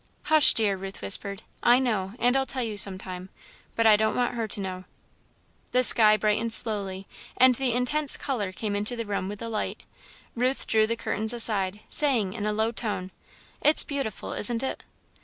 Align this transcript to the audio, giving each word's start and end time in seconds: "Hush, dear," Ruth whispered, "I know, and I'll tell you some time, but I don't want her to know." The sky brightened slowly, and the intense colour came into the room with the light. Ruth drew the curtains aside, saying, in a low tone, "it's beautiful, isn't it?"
"Hush, 0.23 0.55
dear," 0.55 0.77
Ruth 0.77 1.03
whispered, 1.03 1.43
"I 1.61 1.77
know, 1.77 2.13
and 2.17 2.35
I'll 2.35 2.47
tell 2.47 2.63
you 2.63 2.75
some 2.75 2.97
time, 2.97 3.29
but 3.75 3.85
I 3.85 3.95
don't 3.97 4.15
want 4.15 4.33
her 4.33 4.47
to 4.47 4.59
know." 4.59 4.85
The 5.73 5.83
sky 5.83 6.17
brightened 6.17 6.53
slowly, 6.53 7.05
and 7.37 7.53
the 7.53 7.73
intense 7.73 8.17
colour 8.17 8.51
came 8.51 8.75
into 8.75 8.95
the 8.95 9.05
room 9.05 9.29
with 9.29 9.37
the 9.37 9.47
light. 9.47 9.83
Ruth 10.35 10.65
drew 10.65 10.87
the 10.87 10.95
curtains 10.97 11.33
aside, 11.33 11.81
saying, 11.87 12.33
in 12.33 12.47
a 12.47 12.51
low 12.51 12.71
tone, 12.71 13.11
"it's 13.61 13.83
beautiful, 13.83 14.33
isn't 14.33 14.63
it?" 14.63 14.83